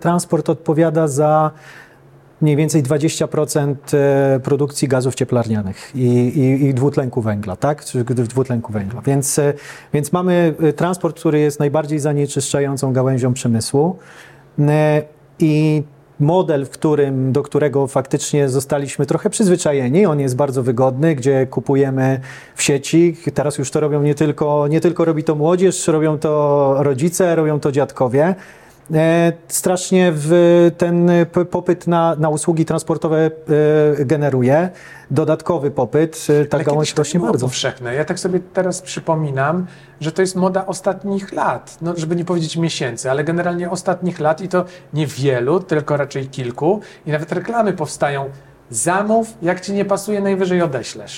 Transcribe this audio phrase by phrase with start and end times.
[0.00, 1.50] Transport odpowiada za
[2.40, 7.84] mniej więcej 20% e, produkcji gazów cieplarnianych i, i, i dwutlenku węgla, tak?
[8.04, 9.02] Dwutlenku węgla.
[9.02, 9.54] Więc, e,
[9.92, 13.96] więc mamy e, transport, który jest najbardziej zanieczyszczającą gałęzią przemysłu.
[15.38, 15.82] I
[16.20, 22.20] model, w którym, do którego faktycznie zostaliśmy trochę przyzwyczajeni, on jest bardzo wygodny, gdzie kupujemy
[22.54, 23.16] w sieci.
[23.34, 27.60] Teraz już to robią nie tylko, nie tylko robi to młodzież, robią to rodzice, robią
[27.60, 28.34] to dziadkowie.
[28.94, 30.12] E, strasznie
[30.78, 31.10] ten
[31.50, 33.30] popyt na, na usługi transportowe
[33.98, 34.70] e, generuje.
[35.10, 37.46] Dodatkowy popyt, e, ta Ale gałąź rośnie bardzo.
[37.46, 37.94] powszechne.
[37.94, 39.66] Ja tak sobie teraz przypominam,
[40.00, 44.40] że to jest moda ostatnich lat, no, żeby nie powiedzieć miesięcy, ale generalnie ostatnich lat
[44.40, 46.80] i to nie wielu, tylko raczej kilku.
[47.06, 48.30] I nawet reklamy powstają.
[48.70, 51.16] Zamów, jak ci nie pasuje, najwyżej odeślesz.